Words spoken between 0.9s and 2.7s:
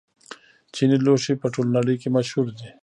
لوښي په ټوله نړۍ کې مشهور دي.